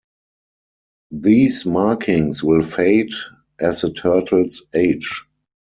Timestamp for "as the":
3.59-3.93